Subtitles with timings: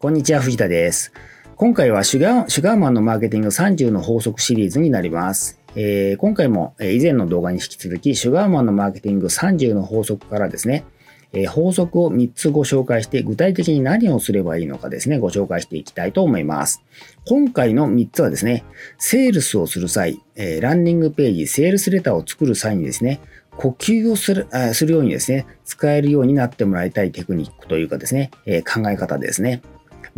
[0.00, 1.12] こんにちは、藤田です。
[1.56, 5.60] 今回はシュガーシュガーマンのマーケティング30の法則シリーズになります。
[5.76, 10.86] えー、今回も以前の動画に引き続き、シュガーマンのマーケティング30の法則からですね、
[11.34, 16.82] えー、法則を3つご紹介して、具体的に何をすればいいのかですね、ご紹介していきたいと思います。
[17.28, 18.64] 今回の3つはですね、
[18.96, 23.20] セールスをする際、えー、ランディングページ、セールスレターを作る際にですね、
[23.58, 29.60] 呼吸をするするようにですね、使えるようになってもらいたいテクニックというかですね、え考え方ですね。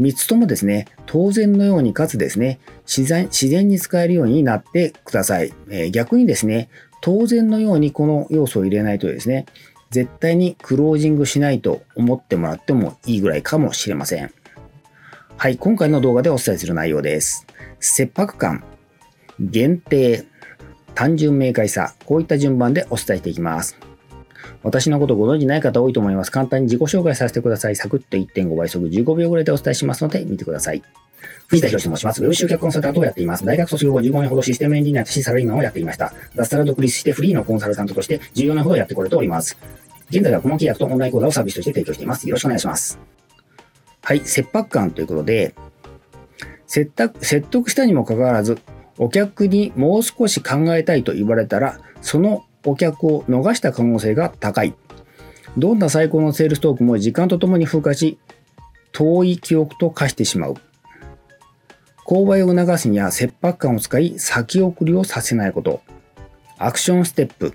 [0.01, 5.53] 3つともですね、当然のようにかつですね、自然自然に使えるようになってください。
[5.71, 6.69] えー、逆にですね、
[7.01, 9.47] 当然のようにこの要素を入れないとですね、
[9.91, 14.33] 絶対にクロージングしないと思ってもらってもいいぐらいかもしれません。
[15.37, 17.47] はい、今回の動画でお伝えする内容です。
[17.81, 18.65] 切迫感、
[19.41, 20.25] 限定、
[20.95, 23.92] 単純明快さ、こういった順番でお伝えしていきます。
[24.63, 26.31] 私のことご存知ない方多いと思います。
[26.31, 27.77] 簡単に自己紹介させてください。
[27.77, 30.83] サクッと1.5倍速15秒ぐらいでお伝えしますので見てください。
[31.49, 32.23] 藤田博と申します。
[32.23, 33.45] ウェブ集客コンサルタントをやっています。
[33.45, 36.13] 大学卒業後15年ほどシステムエンジニアとしてサラリーマンをやっていました。
[36.35, 39.59] 脱サラ独立してフリーのコンサルタントとして14年ほどやってこれております。
[40.11, 42.29] 現在は顧問契約とオンライン講座をサービスとして提供しています。
[42.29, 42.99] よろしくお願いします。
[44.03, 45.55] はい、切迫感ということで、
[46.67, 46.91] 説
[47.43, 48.59] 得したにもかかわらず、
[48.99, 54.75] お客にもう少し考えたいと言われたら、そのお客を逃した可能性が高い。
[55.57, 58.19] どんな最高のセールストークも時間とともに風化し、
[58.93, 60.55] 遠い記憶と化してしまう。
[62.07, 65.83] 購買を促すには切迫感を使い先送りをさせないこと。
[66.59, 67.55] アクションステップ。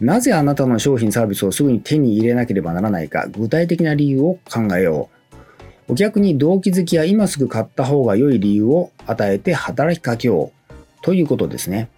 [0.00, 5.10] なぜあなたの商品サービスをすぐに手に入れなければならないか具体的な理由を考えよ
[5.88, 5.92] う。
[5.92, 10.72] お客に動機づきや今すぐ買った方が良い理由を与えて働きかけよう。
[11.02, 11.88] ということですね。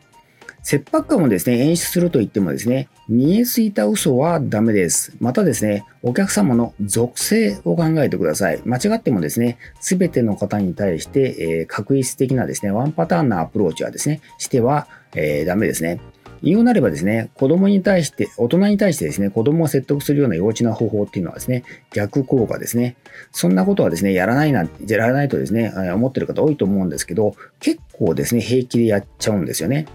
[0.70, 5.16] 切迫感をですね、演出すると言ってもですね、見えすぎた嘘はダメです。
[5.18, 8.62] またですね、お客様の属性を考えてください。
[8.64, 15.98] 間違ってもですね、すべての方に対して、えー、確実的なですね、ワンパターンなアプローチはですね、しては、えー、ダメですね。
[16.40, 22.94] 言うなればですね、子供に対して、大人に対してですね、子供を説得するような幼稚な方法っていうのはですね、逆効果ですね。
[23.32, 29.86] そんなことはですね、やらないな、やらないとですね、思ってる方多いと思うんですけど、結構ですね、平気でやっちゃうんですよね。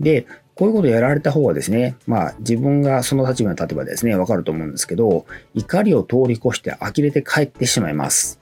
[0.00, 8.40] で、こういうことをやられた方はですね、まあ自分がその立場に立てばですね、わかると思うんですけど、怒りを通り越して呆れて帰ってしまいます。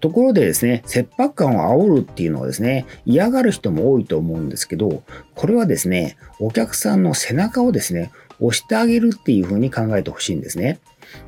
[0.00, 10.80] ところでですね、切迫感を煽るっていうのはですね、嫌がる人も多いと思うんですけど、これはですね、お客さんの背中をですね、押してあげるっていうふうに考えてほしいんですね。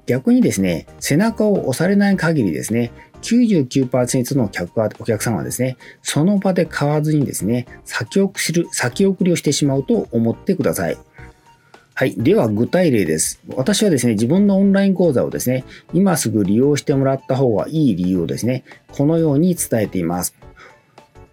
[0.07, 10.99] 逆にですね、背中を押されない限りですね、99%の客はお客さんはですね、その場で買わずにですね、先送り先送りをしてしまうと思ってください。
[11.97, 12.17] はい。
[12.17, 13.41] では、具体例です。
[13.55, 20.35] 私はですね、自分のオンライン講座をですね、今すぐ利用してもらった方がいい理由をですね、このように伝えています。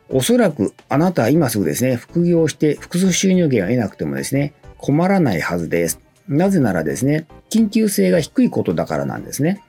[0.07, 5.99] おそらく、あなたは今すぐですね、副業して複数収入源を得なくてもですね、困らないはずです。
[6.27, 9.61] なぜならですね、緊急性が低いことだからなんですね。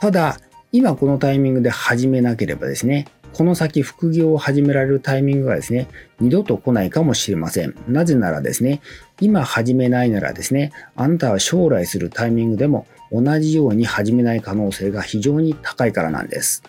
[0.00, 0.38] ただ、
[0.72, 5.88] 今このタイミングで始めなければですね、この先副業を始められるタイミングがですね、
[6.20, 7.74] 二度と来ないかもしれません。
[7.88, 8.80] なぜならですね、
[9.20, 16.62] 今始めないならですね、あなたは将来するタイミングでも同じように始めない可能性が非常に高いからなんです。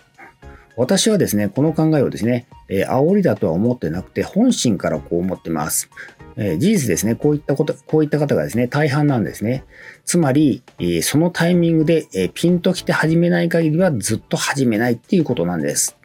[0.76, 5.88] 私はですね、この考えをですね、えー、煽りだとは思ってなくて、本心からこう思ってます。
[6.36, 9.64] え、事実ですね、こういったこと、こういった方がですね、大半なんですね。
[10.04, 15.96] つまり、え、そのタイミングで、えピンと来て始めない限りはずっと始めないっていうことなんです。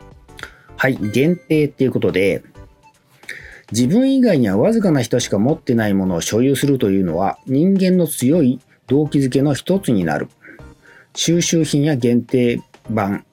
[0.78, 2.44] はい、限定っていうことで、
[3.72, 10.28] 自分以外にはわずかな人しか持ってないものを所有するというのは人間の強い動機づけの一つになる。
[11.16, 13.26] 収集品や限定版、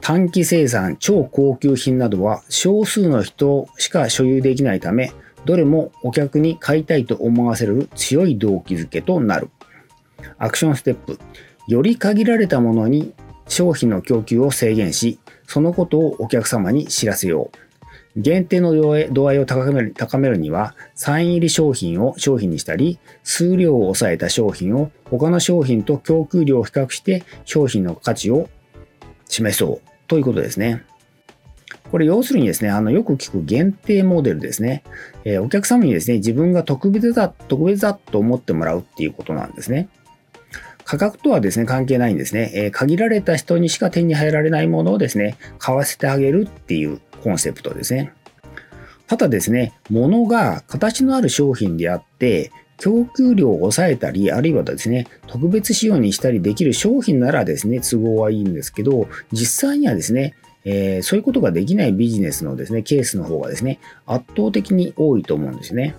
[0.00, 5.12] 短期生産、超高級品などは少数の人しか所有できないため、
[5.44, 9.50] どれもお客に買いたいと思わせる強い動機づけとなる。
[10.38, 11.18] アクションステップ。
[11.68, 13.12] より限られたものに
[13.46, 17.58] 商品の供給を制限し、そのことをお客様に知らせよう。
[18.14, 28.48] 限定の度合いを高める高めるには、サイン入り商品を商品にしたり、数量を抑えた商品を他の商品と供給量を比較して商品の価値を
[29.28, 30.84] 示そうということですね。
[31.92, 34.82] これ要するにですね、あのよく聞く限定モデルですね。
[35.26, 39.90] えー、お客様にですね、自分が特別だ、特別だと思ってもらうっていうことなんですね。
[40.84, 42.50] 価格とはですね、関係ないんですね。
[42.54, 48.14] えー、限られた人にしか手に入られないものをですね、買わせてあげるっていうコンセプトですね。
[49.06, 65.96] ただですね、物が形のある商品であって、供給量を抑えたり、あるいはですね、特別仕様にしたりできる商品ならですね、都合はいいんですけど、実際にはですね、えー、そういうことができないビジネスのですね、ケースの方がですね、圧倒的に多いと思うんですね。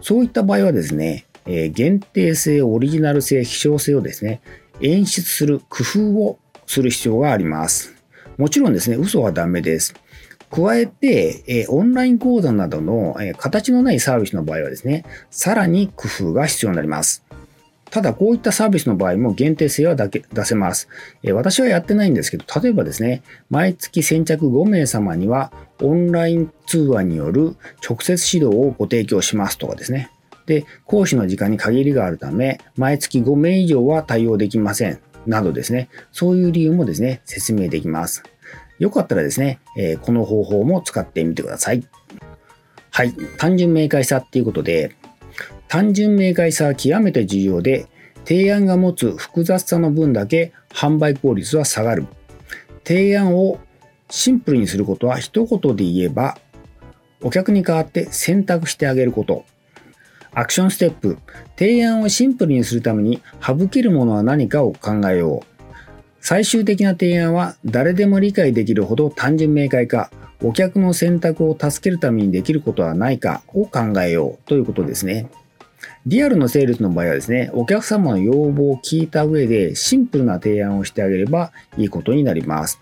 [0.00, 4.40] そういった場合はですね、えー、限定性、オリジナル性、希少性をですね、
[4.80, 7.94] 演出する工夫をする必要があります。
[8.36, 9.94] もちろんですね、嘘はダメです。
[10.50, 17.24] 加えて、えー、オンライン講座などの、えー、形のないサービスの場合はですね、さらに工夫が必要になります。
[17.94, 20.88] ただ、こういったサービスの場合も限定性はだけ出せます、
[21.22, 27.54] え、私はやってないんですけど、例えばですね、毎月先着5名様にはオンライン通話による
[27.88, 30.10] 直接指導をご提供しますとかですね。
[30.46, 34.98] で、講師の時間に限りがあるため、毎月5名以上は対応できません。
[35.24, 38.24] などですね、そういう理由もですね、説明できます。
[38.80, 41.86] よかったらですね、え、この方法も使ってみてください。
[42.90, 44.96] はい、単純明快さっていうことで、
[45.68, 47.86] 単純明快さは極めて重要で、
[48.24, 52.06] 提案が持つ複雑さの分だけ販売効率は下がる。
[52.84, 53.58] 提案を
[54.10, 56.38] シンプルにすることは一言で言えば、
[57.22, 59.44] お客に代わって選択してあげること。
[60.32, 61.18] アクションステップ。
[61.56, 65.54] 提案をシンプルにするために省けるものは何かを考えよう。
[66.20, 70.10] 最終的な提案は誰でも理解できるほど単純明快か、
[70.42, 75.28] お客の選択を助けるためにできることはないかを考えようということですね。
[76.06, 82.78] リアルのセールスの場合はですね、お客様の要望を聞いた上でシンプルな提案をしてあげればいいことになります。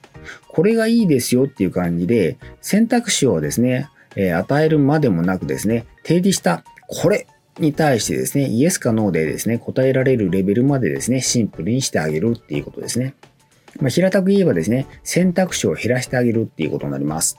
[0.48, 7.28] これがいいですよっていう感じで選択肢をですね、え与えるまでもなくですね、提示したこれ
[7.60, 13.14] に対してですね、イエスかノーでですね、答えられるレベルまでですね、シンプルにしてあげるっていうことですね。
[13.80, 17.38] まあ、平たく言えばですね、選択肢を減らしてあげるっていうことになります。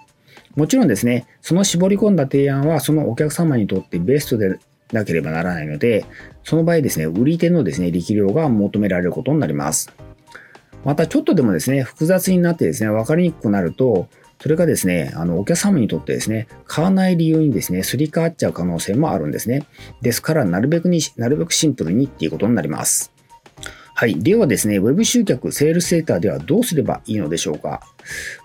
[0.56, 4.60] もちろんですね、その絞り込んだ提案はそのお客様にとってベストで
[4.94, 6.06] なければならないので、
[6.44, 9.92] その場合ですね、売り手のですね、力量が求められることになります。
[10.86, 14.08] またちょっとでもですね、複雑になってですね、分かりにくくなると、
[14.42, 19.66] それがですね、あの、お客様にとってですね、買わない理由にですね、すり替わっちゃう可能性もあるんですね。
[20.02, 23.14] ですから、なるべくに、なるべくシンプルにっていうことになります。
[23.96, 24.22] はい。
[24.22, 27.82] ではですね、Web 集客、セールスセーターではどうすればいいのでしょうか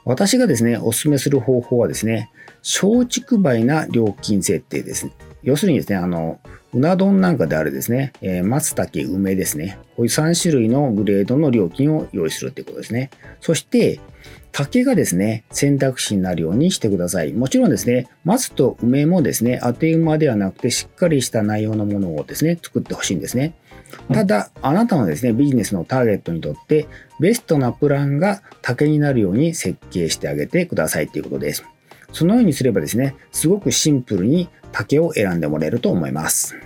[0.05, 2.31] 私がですね、お勧めする方法はですね、
[2.63, 5.13] 松竹梅な料金設定ですね。
[5.43, 6.41] 要するにですね、あの、
[6.75, 9.79] うな丼なんかであるですね、えー、松茸、梅ですね。
[9.97, 13.11] こういう3種類のグレードの料金を用意するということですね。
[13.41, 14.01] そして、
[14.53, 17.33] 竹がですね、選択肢になるようにしてください。
[17.33, 23.55] もちろんですね、松と梅もですね、当て馬ではなくてしっかりした内容のものをですね、作ってほしいんですね。
[24.13, 26.89] ただ、あなたのですね、ビジネスのターゲットにとって、
[27.21, 31.65] ベストなプランが竹になるように設計してあげてくださいということです。
[32.13, 36.57] そのようにすればですね、すごくシンプルに竹を選んでもらえると思います。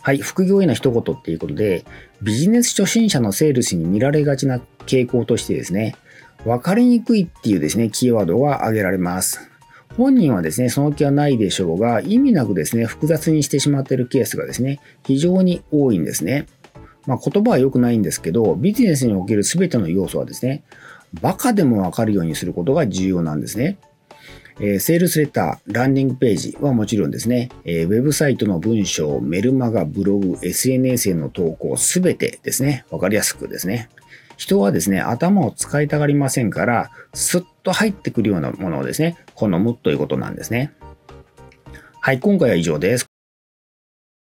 [0.00, 1.84] はい、副業への一言っていうことで、
[2.22, 5.96] ビジネス初心者のセールスに見られがちな傾向としてですね、
[6.44, 9.50] 分かりにくいっていうですね、キーワードが挙げられます。
[9.96, 16.46] 本人はですね、その気はないでしょうが、意味なくですね、複雑にしてしまっているケースがですね、非常に多いんですね。
[17.06, 20.62] まあ、言葉は良くないんですけど、ビジネスにおける全ての要素はですね、
[21.20, 23.78] バカでもわかるようにすることが重要なんですね。
[24.60, 33.88] え、セールスレター、ランディングページはもちろんですね、え、ウェブサイトの文章、メルマガ、ブログ、SNS への投稿、すべてですね、わかりやすくですね。
[34.36, 40.72] 人はですね、頭を使いたがりませんから、スッと入ってくるようなものをですね、好むということなんですね。
[42.00, 43.07] はい、今回は以上です。